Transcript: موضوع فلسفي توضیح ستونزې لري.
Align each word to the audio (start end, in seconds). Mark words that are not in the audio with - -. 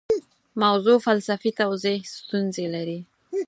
موضوع 0.63 0.97
فلسفي 1.07 1.49
توضیح 1.61 1.99
ستونزې 2.15 2.65
لري. 2.75 2.99